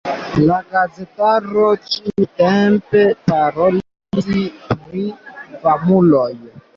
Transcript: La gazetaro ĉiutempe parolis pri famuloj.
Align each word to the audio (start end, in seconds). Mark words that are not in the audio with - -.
La 0.43 0.55
gazetaro 0.69 1.65
ĉiutempe 1.91 3.03
parolis 3.27 4.23
pri 4.31 5.05
famuloj. 5.67 6.27